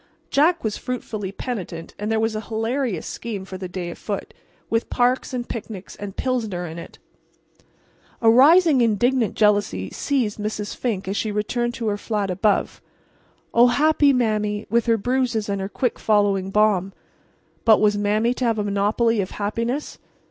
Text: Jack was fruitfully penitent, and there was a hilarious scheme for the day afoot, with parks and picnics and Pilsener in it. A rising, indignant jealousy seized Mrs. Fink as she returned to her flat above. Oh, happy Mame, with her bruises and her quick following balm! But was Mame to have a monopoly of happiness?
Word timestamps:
Jack 0.31 0.63
was 0.63 0.77
fruitfully 0.79 1.31
penitent, 1.31 1.93
and 1.99 2.11
there 2.11 2.19
was 2.19 2.33
a 2.35 2.41
hilarious 2.41 3.05
scheme 3.05 3.45
for 3.45 3.59
the 3.59 3.67
day 3.67 3.91
afoot, 3.91 4.33
with 4.67 4.89
parks 4.89 5.31
and 5.31 5.47
picnics 5.47 5.95
and 5.95 6.15
Pilsener 6.17 6.65
in 6.65 6.79
it. 6.79 6.97
A 8.19 8.27
rising, 8.27 8.81
indignant 8.81 9.35
jealousy 9.35 9.91
seized 9.91 10.39
Mrs. 10.39 10.75
Fink 10.75 11.07
as 11.07 11.15
she 11.17 11.31
returned 11.31 11.75
to 11.75 11.87
her 11.89 11.97
flat 11.97 12.31
above. 12.31 12.81
Oh, 13.53 13.67
happy 13.67 14.11
Mame, 14.11 14.65
with 14.71 14.87
her 14.87 14.97
bruises 14.97 15.47
and 15.47 15.61
her 15.61 15.69
quick 15.69 15.99
following 15.99 16.49
balm! 16.49 16.93
But 17.63 17.79
was 17.79 17.95
Mame 17.95 18.33
to 18.33 18.45
have 18.45 18.57
a 18.57 18.63
monopoly 18.63 19.21
of 19.21 19.29
happiness? 19.29 19.99